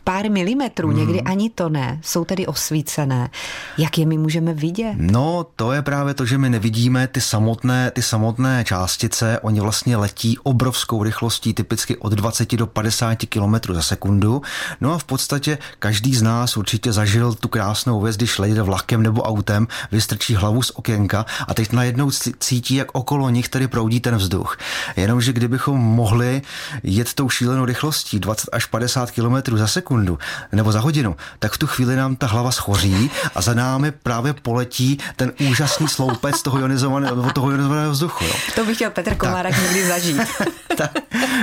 pár 0.04 0.30
milimetrů, 0.30 0.88
mm. 0.88 0.96
někdy 0.96 1.20
ani 1.22 1.50
to 1.50 1.68
ne, 1.68 2.00
jsou 2.02 2.24
tedy 2.34 2.46
osvícené. 2.46 3.30
Jak 3.78 3.98
je 3.98 4.06
my 4.06 4.18
můžeme 4.18 4.54
vidět? 4.54 4.94
No, 4.96 5.46
to 5.56 5.72
je 5.72 5.82
právě 5.82 6.14
to, 6.14 6.26
že 6.26 6.38
my 6.38 6.50
nevidíme 6.50 7.06
ty 7.06 7.20
samotné, 7.20 7.90
ty 7.90 8.02
samotné 8.02 8.64
částice, 8.64 9.38
oni 9.42 9.60
vlastně 9.60 9.96
letí 9.96 10.38
obrovskou 10.42 11.02
rychlostí, 11.02 11.54
typicky 11.54 11.96
od 11.96 12.12
20 12.12 12.56
do 12.56 12.66
50 12.66 13.18
km 13.28 13.54
za 13.74 13.82
sekundu. 13.82 14.42
No 14.80 14.92
a 14.92 14.98
v 14.98 15.04
podstatě 15.04 15.58
každý 15.78 16.14
z 16.14 16.22
nás 16.22 16.56
určitě 16.56 16.92
zažil 16.92 17.34
tu 17.34 17.48
krásnou 17.48 18.00
věc, 18.00 18.16
když 18.16 18.38
lejde 18.38 18.62
vlakem 18.62 19.02
nebo 19.02 19.22
autem, 19.22 19.68
vystrčí 19.92 20.34
hlavu 20.34 20.62
z 20.62 20.70
okénka 20.70 21.26
a 21.48 21.54
teď 21.54 21.72
najednou 21.72 22.10
cítí, 22.38 22.74
jak 22.74 22.88
okolo 22.92 23.30
nich 23.30 23.48
tedy 23.48 23.68
proudí 23.68 24.00
ten 24.00 24.16
vzduch. 24.16 24.56
Jenomže 24.96 25.32
kdybychom 25.32 25.80
mohli 25.80 26.42
jet 26.82 27.14
tou 27.14 27.28
šílenou 27.28 27.64
rychlostí 27.64 28.18
20 28.18 28.50
až 28.52 28.66
50 28.66 29.10
km 29.10 29.56
za 29.56 29.66
sekundu 29.66 30.18
nebo 30.52 30.72
za 30.72 30.80
hodinu, 30.80 31.16
tak 31.38 31.52
v 31.52 31.58
tu 31.58 31.66
chvíli 31.66 31.96
nám 31.96 32.13
nám 32.14 32.18
ta 32.18 32.26
hlava 32.26 32.50
schoří 32.52 33.10
a 33.34 33.42
za 33.42 33.54
námi 33.54 33.90
právě 33.90 34.32
poletí 34.32 34.98
ten 35.16 35.32
úžasný 35.50 35.88
sloupec 35.88 36.42
toho 36.42 36.58
ionizovaného, 36.58 37.32
toho 37.32 37.50
ionizovaného 37.50 37.92
vzduchu. 37.92 38.24
Jo. 38.24 38.32
To 38.54 38.64
bych 38.64 38.76
chtěl 38.76 38.90
Petr 38.90 39.14
Komárek 39.14 39.62
někdy 39.62 39.88
zažít. 39.88 40.20
tak, 40.76 40.90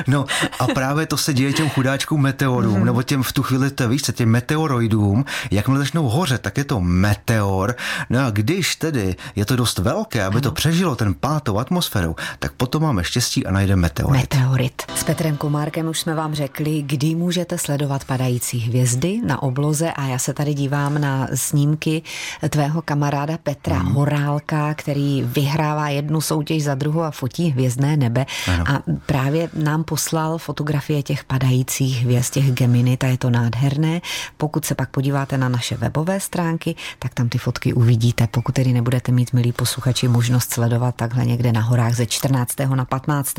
no 0.08 0.26
a 0.60 0.68
právě 0.68 1.06
to 1.06 1.18
se 1.18 1.34
děje 1.34 1.54
těm 1.54 1.70
chudáčkům 1.70 2.22
meteorům, 2.22 2.80
mm. 2.80 2.86
nebo 2.86 3.04
těm 3.04 3.24
v 3.24 3.32
tu 3.32 3.44
chvíli, 3.44 3.72
to 3.72 3.90
víš, 3.90 4.02
těm 4.12 4.30
meteoroidům, 4.30 5.26
jakmile 5.52 5.80
začnou 5.80 6.10
hořet, 6.10 6.42
tak 6.42 6.58
je 6.58 6.64
to 6.64 6.82
meteor. 6.82 7.76
No 8.10 8.26
a 8.26 8.30
když 8.30 8.76
tedy 8.76 9.16
je 9.36 9.46
to 9.46 9.56
dost 9.56 9.80
velké, 9.80 10.24
aby 10.24 10.36
ano. 10.36 10.42
to 10.42 10.52
přežilo 10.52 10.96
ten 10.96 11.14
pátou 11.14 11.58
atmosféru, 11.58 12.16
tak 12.40 12.52
potom 12.52 12.84
máme 12.84 13.04
štěstí 13.04 13.46
a 13.46 13.52
najdeme 13.52 13.82
meteorit. 13.82 14.22
Meteorit. 14.22 14.82
S 14.96 15.04
Petrem 15.04 15.38
Komárkem 15.38 15.88
už 15.88 16.00
jsme 16.00 16.16
vám 16.16 16.34
řekli, 16.34 16.82
kdy 16.82 17.16
můžete 17.16 17.58
sledovat 17.58 18.06
padající 18.06 18.60
hvězdy 18.60 19.22
na 19.26 19.44
obloze 19.44 19.92
a 19.92 20.06
já 20.06 20.18
se 20.18 20.34
tady 20.34 20.54
dívám 20.62 21.02
na 21.02 21.28
snímky 21.34 22.02
tvého 22.50 22.82
kamaráda 22.82 23.38
Petra 23.38 23.84
mm. 23.84 23.94
Horálka, 23.94 24.74
který 24.74 25.24
vyhrává 25.26 25.90
jednu 25.90 26.22
soutěž 26.22 26.64
za 26.64 26.76
druhou 26.76 27.02
a 27.02 27.12
fotí 27.12 27.50
hvězdné 27.50 27.98
nebe. 27.98 28.26
Ano. 28.48 28.64
A 28.68 28.84
právě 29.06 29.50
nám 29.54 29.84
poslal 29.84 30.38
fotografie 30.38 31.04
těch 31.04 31.24
padajících 31.24 32.04
hvězd, 32.04 32.34
těch 32.34 32.52
Geminit 32.52 33.04
a 33.04 33.08
je 33.08 33.18
to 33.18 33.30
nádherné. 33.30 34.02
Pokud 34.38 34.66
se 34.66 34.76
pak 34.76 34.90
podíváte 34.90 35.38
na 35.38 35.50
naše 35.50 35.78
webové 35.78 36.20
stránky, 36.20 36.76
tak 37.00 37.14
tam 37.14 37.30
ty 37.30 37.38
fotky 37.38 37.74
uvidíte. 37.74 38.28
Pokud 38.28 38.56
tedy 38.56 38.74
nebudete 38.74 39.12
mít, 39.12 39.34
milí 39.34 39.52
posluchači, 39.52 40.08
možnost 40.08 40.54
sledovat 40.54 40.96
takhle 40.96 41.26
někde 41.26 41.52
na 41.52 41.62
horách 41.62 41.94
ze 41.96 42.06
14. 42.06 42.56
na 42.76 42.86
15. 42.86 43.34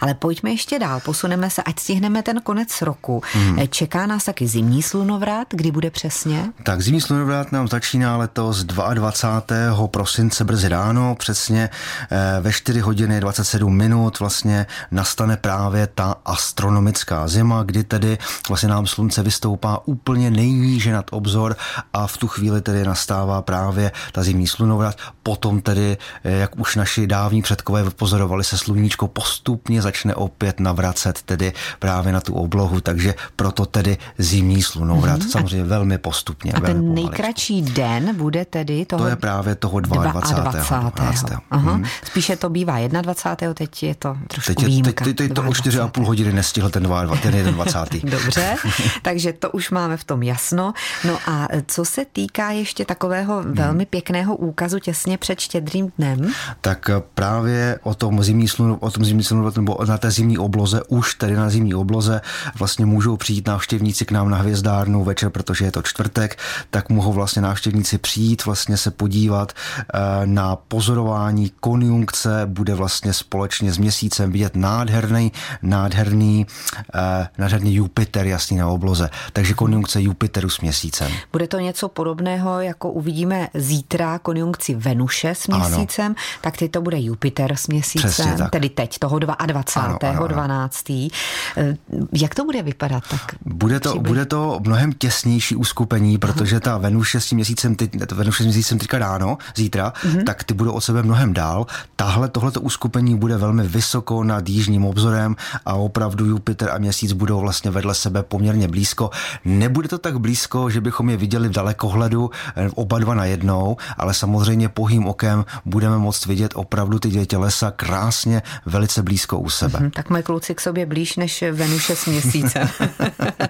Ale 0.00 0.14
pojďme 0.14 0.50
ještě 0.50 0.78
dál, 0.78 1.00
posuneme 1.00 1.50
se, 1.50 1.62
ať 1.62 1.78
stihneme 1.78 2.22
ten 2.22 2.40
konec 2.40 2.82
roku. 2.82 3.22
Hmm. 3.32 3.68
Čeká 3.68 4.06
nás 4.06 4.24
taky 4.24 4.46
zimní 4.46 4.82
slunovrat, 4.82 5.48
kdy 5.50 5.70
bude 5.70 5.90
přesně? 5.90 6.52
Tak 6.62 6.82
zimní 6.82 7.00
slunovrat 7.00 7.52
nám 7.52 7.68
začíná 7.68 8.16
letos 8.16 8.64
22. 8.64 9.88
prosince 9.88 10.44
brzy 10.44 10.68
ráno, 10.68 11.14
přesně 11.14 11.70
eh, 12.10 12.40
ve 12.40 12.52
4 12.52 12.80
hodiny 12.80 13.20
27 13.20 13.76
minut 13.76 14.18
vlastně 14.18 14.66
nastane 14.90 15.36
právě 15.36 15.86
ta 15.86 16.14
astronomická 16.24 17.28
zima, 17.28 17.62
kdy 17.62 17.84
tedy 17.84 18.18
vlastně 18.48 18.68
nám 18.68 18.86
slunce 18.86 19.22
vystoupá 19.22 19.80
úplně 19.84 20.30
nejníže 20.30 20.92
nad 20.92 21.06
obzor 21.10 21.56
a 21.92 22.06
v 22.06 22.16
tu 22.16 22.28
chvíli 22.28 22.60
tedy 22.60 22.84
nastává 22.84 23.42
právě 23.42 23.92
ta 24.12 24.22
zimní 24.22 24.46
slunovrat. 24.46 24.96
Potom 25.22 25.60
tedy, 25.60 25.96
eh, 26.24 26.32
jak 26.32 26.58
už 26.58 26.76
naši 26.76 27.06
dávní 27.06 27.42
předkové 27.42 27.90
pozorovali, 27.90 28.44
se 28.44 28.58
sluníčko 28.58 29.08
postupně 29.08 29.82
začne 29.82 30.14
opět 30.14 30.60
navracet 30.60 31.22
tedy 31.22 31.52
právě 31.78 32.12
na 32.12 32.20
tu 32.20 32.34
oblohu, 32.34 32.80
takže 32.80 33.14
proto 33.36 33.66
tedy 33.66 33.98
zimní 34.18 34.62
slunovrat. 34.62 35.20
Mm-hmm. 35.20 35.30
Samozřejmě 35.30 35.64
velmi 35.64 35.98
postupně. 35.98 36.47
A 36.52 36.60
ten 36.60 36.94
nejkratší 36.94 37.62
den 37.62 38.16
bude 38.16 38.44
tedy 38.44 38.86
toho... 38.86 39.02
To 39.02 39.08
je 39.08 39.16
právě 39.16 39.54
toho 39.54 39.80
22. 39.80 40.12
22. 40.42 40.90
12. 40.90 41.24
Aha. 41.50 41.76
Mm. 41.76 41.84
Spíše 42.04 42.36
to 42.36 42.50
bývá 42.50 42.88
21. 42.88 43.54
teď 43.54 43.82
je 43.82 43.94
to 43.94 44.16
trošku 44.28 44.54
teď 44.54 44.62
je, 44.62 44.68
výjimka. 44.68 45.04
Teď, 45.04 45.16
teď, 45.16 45.28
teď 45.28 45.36
to 45.36 45.42
o 45.42 45.52
4,5 45.52 46.04
hodiny 46.04 46.32
nestihl 46.32 46.70
ten, 46.70 46.82
22, 46.82 47.16
ten 47.16 47.54
21. 47.54 48.10
Dobře, 48.18 48.56
takže 49.02 49.32
to 49.32 49.50
už 49.50 49.70
máme 49.70 49.96
v 49.96 50.04
tom 50.04 50.22
jasno. 50.22 50.72
No 51.04 51.18
a 51.26 51.48
co 51.66 51.84
se 51.84 52.04
týká 52.12 52.50
ještě 52.50 52.84
takového 52.84 53.42
hmm. 53.42 53.52
velmi 53.52 53.86
pěkného 53.86 54.36
úkazu 54.36 54.78
těsně 54.78 55.18
před 55.18 55.40
štědrým 55.40 55.92
dnem? 55.98 56.32
Tak 56.60 56.90
právě 57.14 57.78
o 57.82 57.94
tom 57.94 58.22
zimní 58.22 58.48
slunu, 58.48 58.76
o 58.76 58.90
tom 58.90 59.04
zimní 59.04 59.24
slunu, 59.24 59.50
nebo 59.56 59.78
na 59.88 59.98
té 59.98 60.10
zimní 60.10 60.38
obloze, 60.38 60.82
už 60.88 61.14
tady 61.14 61.36
na 61.36 61.50
zimní 61.50 61.74
obloze 61.74 62.20
vlastně 62.58 62.86
můžou 62.86 63.16
přijít 63.16 63.46
návštěvníci 63.46 64.04
k 64.04 64.10
nám 64.10 64.30
na 64.30 64.36
hvězdárnu 64.36 65.04
večer, 65.04 65.30
protože 65.30 65.64
je 65.64 65.72
to 65.72 65.82
čtvrtek, 65.82 66.37
tak 66.70 66.88
mohou 66.88 67.12
vlastně 67.12 67.42
návštěvníci 67.42 67.98
přijít, 67.98 68.44
vlastně 68.44 68.76
se 68.76 68.90
podívat 68.90 69.52
eh, 69.52 69.98
na 70.24 70.56
pozorování 70.56 71.52
konjunkce, 71.60 72.42
bude 72.46 72.74
vlastně 72.74 73.12
společně 73.12 73.72
s 73.72 73.78
měsícem 73.78 74.32
vidět 74.32 74.56
nádherný, 74.56 75.32
nádherný, 75.62 76.46
eh, 76.94 77.28
nádherný 77.38 77.74
Jupiter 77.74 78.26
jasný 78.26 78.56
na 78.56 78.68
obloze. 78.68 79.10
Takže 79.32 79.54
konjunkce 79.54 80.02
Jupiteru 80.02 80.50
s 80.50 80.60
měsícem. 80.60 81.12
Bude 81.32 81.46
to 81.46 81.58
něco 81.58 81.88
podobného, 81.88 82.60
jako 82.60 82.90
uvidíme 82.90 83.48
zítra 83.54 84.18
konjunkci 84.18 84.74
Venuše 84.74 85.34
s 85.34 85.46
měsícem, 85.46 86.06
ano. 86.06 86.14
tak 86.40 86.56
teď 86.56 86.70
to 86.70 86.80
bude 86.82 87.00
Jupiter 87.00 87.52
s 87.56 87.66
měsícem, 87.66 88.48
tedy 88.50 88.68
teď, 88.68 88.98
toho 88.98 89.18
22. 89.18 89.82
Ano, 89.82 89.98
ano, 90.02 90.18
ano. 90.18 90.28
12. 90.28 90.90
Eh, 90.90 91.76
jak 92.12 92.34
to 92.34 92.44
bude 92.44 92.62
vypadat? 92.62 93.04
Tak 93.10 93.34
bude, 93.44 93.80
to, 93.80 94.00
bude 94.00 94.26
to 94.26 94.60
mnohem 94.64 94.92
těsnější 94.92 95.56
uskupení, 95.56 96.18
protože 96.32 96.60
ta 96.60 96.78
Venuše 96.78 97.20
s 97.20 97.26
tím 97.26 97.36
měsícem, 97.36 97.74
teď, 97.74 98.12
Venuše 98.12 98.42
s 98.42 98.46
měsícem 98.46 98.78
teďka 98.78 98.98
ráno, 98.98 99.38
zítra, 99.56 99.92
mm-hmm. 99.92 100.24
tak 100.24 100.44
ty 100.44 100.54
budou 100.54 100.72
od 100.72 100.80
sebe 100.80 101.02
mnohem 101.02 101.34
dál. 101.34 101.66
Tahle, 101.96 102.28
tohleto 102.28 102.60
uskupení 102.60 103.18
bude 103.18 103.36
velmi 103.36 103.68
vysoko 103.68 104.24
nad 104.24 104.48
jižním 104.48 104.84
obzorem 104.84 105.36
a 105.66 105.74
opravdu 105.74 106.24
Jupiter 106.26 106.70
a 106.70 106.78
měsíc 106.78 107.12
budou 107.12 107.40
vlastně 107.40 107.70
vedle 107.70 107.94
sebe 107.94 108.22
poměrně 108.22 108.68
blízko. 108.68 109.10
Nebude 109.44 109.88
to 109.88 109.98
tak 109.98 110.18
blízko, 110.18 110.70
že 110.70 110.80
bychom 110.80 111.10
je 111.10 111.16
viděli 111.16 111.48
v 111.48 111.52
dalekohledu 111.52 112.30
eh, 112.56 112.70
oba 112.74 112.98
dva 112.98 113.14
na 113.14 113.24
jednou, 113.24 113.76
ale 113.96 114.14
samozřejmě 114.14 114.68
pohým 114.68 115.06
okem 115.06 115.44
budeme 115.64 115.98
moct 115.98 116.26
vidět 116.26 116.52
opravdu 116.54 116.98
ty 116.98 117.08
dvě 117.08 117.26
tělesa 117.26 117.70
krásně, 117.70 118.42
velice 118.66 119.02
blízko 119.02 119.38
u 119.38 119.50
sebe. 119.50 119.78
Mm-hmm, 119.78 119.90
tak 119.90 120.10
moje 120.10 120.22
kluci 120.22 120.54
k 120.54 120.60
sobě 120.60 120.86
blíž 120.86 121.16
než 121.16 121.44
Venuše 121.52 121.96
s 121.96 122.06
měsícem. 122.06 122.68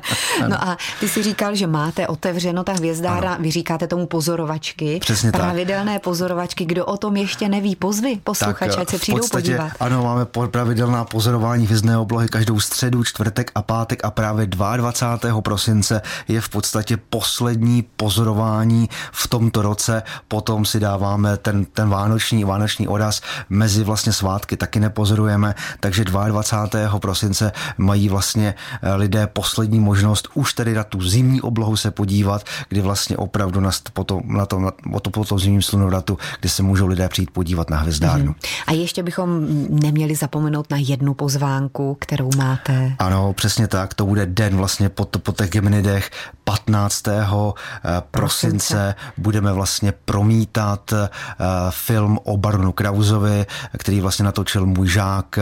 no 0.49 0.65
a 0.65 0.77
ty 1.01 1.09
si 1.09 1.23
říkal, 1.23 1.55
že 1.55 1.67
máte 1.67 2.07
otevřeno 2.07 2.65
ta 2.69 2.75
hvězdára, 2.75 3.31
ano. 3.33 3.43
vy 3.43 3.51
říkáte 3.51 3.87
tomu 3.87 4.07
pozorovačky. 4.07 4.99
Přesně 5.01 5.33
pravidelné 5.33 5.93
tak. 5.93 6.03
pozorovačky. 6.03 6.65
Kdo 6.65 6.87
o 6.87 6.97
tom 6.97 7.17
ještě 7.17 7.49
neví, 7.49 7.77
pozvy 7.77 8.21
posluchače, 8.25 8.77
ať 8.77 8.91
se 8.91 8.99
přijdou 8.99 9.19
podstatě, 9.19 9.51
podívat. 9.51 9.73
Ano, 9.81 10.03
máme 10.03 10.25
pravidelná 10.51 11.05
pozorování 11.05 11.67
hvězdné 11.67 11.99
oblohy 11.99 12.29
každou 12.29 12.61
středu, 12.61 13.05
čtvrtek 13.05 13.51
a 13.55 13.63
pátek 13.63 14.05
a 14.05 14.11
právě 14.11 14.47
22. 14.47 15.41
prosince 15.41 16.03
je 16.29 16.41
v 16.41 16.49
podstatě 16.49 16.97
poslední 16.97 17.83
pozorování 17.97 18.89
v 19.13 19.29
tomto 19.29 19.63
roce. 19.63 20.03
Potom 20.29 20.65
si 20.65 20.81
dáváme 20.81 21.37
ten, 21.37 21.65
ten 21.65 21.89
vánoční, 21.89 22.45
vánoční 22.45 22.89
odraz 22.89 23.21
mezi 23.49 23.85
vlastně 23.85 24.13
svátky 24.13 24.57
taky 24.57 24.81
nepozorujeme, 24.81 25.55
takže 25.81 26.05
22. 26.05 26.99
prosince 26.99 27.53
mají 27.79 28.09
vlastně 28.09 28.55
eh, 28.83 28.95
lidé 28.95 29.27
poslední 29.27 29.81
možnost 29.81 30.29
už 30.35 30.53
tedy 30.53 30.75
na 30.75 30.85
tu 30.85 31.03
zimní 31.03 31.41
oblohu 31.41 31.77
se 31.77 31.91
podívat, 31.91 32.45
kdy 32.69 32.81
vlastně 32.81 33.17
opravdu 33.17 33.61
na, 33.61 33.71
potom, 33.93 34.23
na 34.25 34.47
tom, 34.47 34.63
na, 34.63 34.73
o 34.93 35.01
to, 35.01 35.11
po 35.11 35.25
tom 35.25 35.39
zimním 35.39 35.63
slunovratu, 35.63 36.19
kdy 36.41 36.49
se 36.49 36.63
můžou 36.63 36.87
lidé 36.87 37.09
přijít 37.09 37.31
podívat 37.31 37.71
na 37.71 37.77
hvězdárnu. 37.77 38.33
Mm-hmm. 38.33 38.65
A 38.67 38.73
ještě 38.73 39.03
bychom 39.03 39.47
neměli 39.83 40.15
zapomenout 40.15 40.71
na 40.71 40.77
jednu 40.81 41.15
pozvánku, 41.15 41.97
kterou 42.01 42.31
máte. 42.37 42.93
Ano, 42.99 43.33
přesně 43.33 43.69
tak. 43.69 43.95
To 43.95 44.07
bude 44.07 44.27
den 44.27 44.57
vlastně 44.57 44.89
po, 44.89 45.05
po 45.05 45.33
těch 45.33 45.51
Geminidech 45.51 46.11
15. 46.45 47.09
Eh, 47.09 47.23
prosince. 48.11 48.11
prosince 48.11 48.95
budeme 49.17 49.53
vlastně 49.53 49.93
promítat 49.93 50.93
eh, 50.93 51.09
film 51.71 52.19
o 52.25 52.37
baronu 52.37 52.73
Krauzovi, 52.73 53.47
který 53.79 54.01
vlastně 54.01 54.25
natočil 54.25 54.67
můj 54.67 54.89
žák 54.89 55.39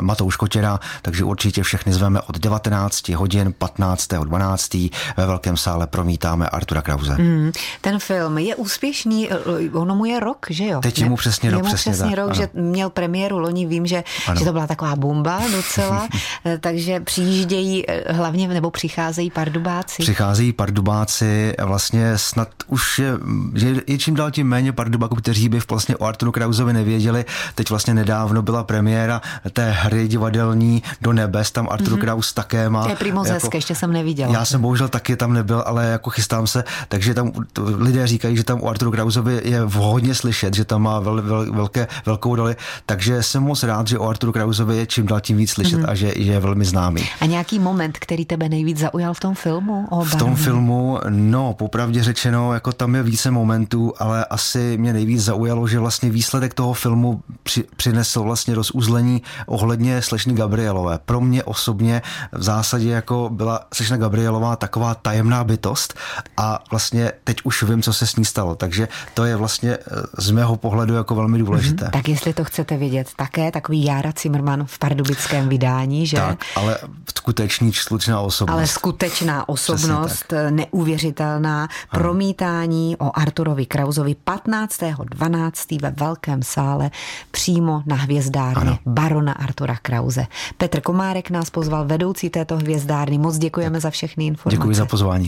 Matouš 0.00 0.36
Kotěra, 0.36 0.80
takže 1.02 1.24
určitě 1.24 1.62
všechny 1.62 1.92
zveme 1.92 2.20
od 2.20 2.38
19 2.38 3.08
hodin 3.08 3.54
15.12. 3.60 4.90
ve 5.16 5.26
Velkém 5.26 5.56
sále 5.56 5.86
promítáme 6.22 6.48
Artura 6.48 6.82
Krause. 6.82 7.16
Mm, 7.18 7.52
ten 7.80 7.98
film 7.98 8.38
je 8.38 8.56
úspěšný, 8.56 9.28
ono 9.72 9.94
mu 9.94 10.04
je 10.04 10.20
rok, 10.20 10.46
že 10.50 10.66
jo? 10.66 10.80
Teď 10.80 10.98
je 10.98 11.08
mu 11.08 11.16
přesně 11.16 11.50
rok, 11.50 11.64
přesně, 11.64 11.92
přesně 11.92 12.16
rok, 12.16 12.26
ano. 12.26 12.34
že 12.34 12.48
měl 12.54 12.90
premiéru 12.90 13.38
loni, 13.38 13.66
vím, 13.66 13.86
že, 13.86 14.04
že 14.38 14.44
to 14.44 14.52
byla 14.52 14.66
taková 14.66 14.96
bomba 14.96 15.42
docela, 15.52 16.08
takže 16.60 17.00
přijíždějí 17.00 17.90
eh, 17.90 18.12
hlavně, 18.12 18.48
nebo 18.48 18.70
přicházejí 18.70 19.30
pardubáci. 19.30 20.02
Přicházejí 20.02 20.52
pardubáci, 20.52 21.54
vlastně 21.62 22.18
snad 22.18 22.48
už 22.66 22.98
je, 22.98 23.12
že 23.54 23.74
je 23.86 23.98
čím 23.98 24.14
dál 24.14 24.30
tím 24.30 24.46
méně 24.46 24.72
pardubáků, 24.72 25.14
kteří 25.14 25.48
by 25.48 25.60
vlastně 25.68 25.96
o 25.96 26.04
Arturu 26.04 26.32
Krausovi 26.32 26.72
nevěděli. 26.72 27.24
Teď 27.54 27.70
vlastně 27.70 27.94
nedávno 27.94 28.42
byla 28.42 28.64
premiéra 28.64 29.20
té 29.52 29.70
hry 29.70 30.08
divadelní 30.08 30.82
do 31.00 31.12
nebes, 31.12 31.50
tam 31.50 31.68
Artur 31.70 31.88
mm-hmm. 31.88 32.00
Kraus 32.00 32.32
také 32.32 32.68
má. 32.68 32.88
Je 32.88 32.96
primo 32.96 33.24
jako, 33.24 33.50
ještě 33.54 33.74
jsem 33.74 33.92
neviděla. 33.92 34.32
Já 34.32 34.44
jsem 34.44 34.60
bohužel 34.60 34.88
taky 34.88 35.16
tam 35.16 35.32
nebyl, 35.32 35.62
ale 35.66 35.86
jako 35.86 36.01
chystám 36.10 36.46
se, 36.46 36.64
takže 36.88 37.14
tam 37.14 37.32
lidé 37.58 38.06
říkají, 38.06 38.36
že 38.36 38.44
tam 38.44 38.60
u 38.60 38.68
Arturu 38.68 38.90
Krausovi 38.90 39.40
je 39.44 39.60
hodně 39.60 40.14
slyšet, 40.14 40.54
že 40.54 40.64
tam 40.64 40.82
má 40.82 41.00
vel, 41.00 41.22
vel, 41.22 41.52
velké, 41.52 41.88
velkou 42.06 42.36
roli, 42.36 42.56
takže 42.86 43.22
jsem 43.22 43.42
moc 43.42 43.62
rád, 43.62 43.88
že 43.88 43.98
o 43.98 44.08
Arturu 44.08 44.32
Krausovi 44.32 44.76
je 44.76 44.86
čím 44.86 45.06
dál 45.06 45.20
tím 45.20 45.36
víc 45.36 45.50
slyšet 45.50 45.80
mm-hmm. 45.80 45.90
a 45.90 45.94
že, 45.94 46.12
že 46.16 46.32
je 46.32 46.40
velmi 46.40 46.64
známý. 46.64 47.02
A 47.20 47.26
nějaký 47.26 47.58
moment, 47.58 47.98
který 47.98 48.24
tebe 48.24 48.48
nejvíc 48.48 48.78
zaujal 48.78 49.14
v 49.14 49.20
tom 49.20 49.34
filmu? 49.34 49.86
O 49.90 50.04
v 50.04 50.14
tom 50.14 50.36
filmu, 50.36 50.98
no, 51.08 51.54
popravdě 51.54 52.02
řečeno, 52.02 52.54
jako 52.54 52.72
tam 52.72 52.94
je 52.94 53.02
více 53.02 53.30
momentů, 53.30 53.92
ale 53.98 54.24
asi 54.24 54.76
mě 54.78 54.92
nejvíc 54.92 55.24
zaujalo, 55.24 55.68
že 55.68 55.78
vlastně 55.78 56.10
výsledek 56.10 56.54
toho 56.54 56.72
filmu 56.72 57.22
při, 57.42 57.64
přinesl 57.76 58.22
vlastně 58.22 58.54
rozuzlení 58.54 59.22
ohledně 59.46 60.02
slečny 60.02 60.34
Gabrielové. 60.34 60.98
Pro 61.04 61.20
mě 61.20 61.44
osobně 61.44 62.02
v 62.32 62.42
zásadě 62.42 62.90
jako 62.90 63.30
byla 63.32 63.60
slečna 63.74 63.96
Gabrielová 63.96 64.56
taková 64.56 64.94
tajemná 64.94 65.44
bytost, 65.44 65.91
a 66.36 66.64
vlastně 66.70 67.12
teď 67.24 67.36
už 67.44 67.62
vím, 67.62 67.82
co 67.82 67.92
se 67.92 68.06
s 68.06 68.16
ní 68.16 68.24
stalo. 68.24 68.54
Takže 68.54 68.88
to 69.14 69.24
je 69.24 69.36
vlastně 69.36 69.78
z 70.18 70.30
mého 70.30 70.56
pohledu 70.56 70.94
jako 70.94 71.14
velmi 71.14 71.38
důležité. 71.38 71.84
Mm-hmm. 71.84 71.90
Tak 71.90 72.08
jestli 72.08 72.34
to 72.34 72.44
chcete 72.44 72.76
vědět, 72.76 73.08
také 73.16 73.50
takový 73.50 73.84
Jára 73.84 74.12
Cimrman 74.12 74.64
v 74.66 74.78
pardubickém 74.78 75.48
vydání, 75.48 76.06
že? 76.06 76.16
Tak, 76.16 76.44
ale 76.56 76.78
skutečný 77.16 77.72
skutečná 77.72 78.20
osobnost. 78.20 78.56
Ale 78.56 78.66
skutečná 78.66 79.48
osobnost, 79.48 80.32
neuvěřitelná. 80.50 81.68
Promítání 81.90 82.96
o 82.96 83.18
Arturovi 83.18 83.66
Krauzovi 83.66 84.16
15.12. 84.26 85.80
ve 85.82 85.90
Velkém 85.90 86.42
sále 86.42 86.90
přímo 87.30 87.82
na 87.86 87.96
hvězdárně 87.96 88.70
ano. 88.70 88.78
barona 88.86 89.32
Artura 89.32 89.76
Krause. 89.82 90.26
Petr 90.56 90.80
Komárek 90.80 91.30
nás 91.30 91.50
pozval, 91.50 91.84
vedoucí 91.84 92.30
této 92.30 92.56
hvězdárny. 92.56 93.18
Moc 93.18 93.38
děkujeme 93.38 93.80
za 93.80 93.90
všechny 93.90 94.26
informace. 94.26 94.56
Děkuji 94.56 94.74
za 94.74 94.86
pozvání. 94.86 95.20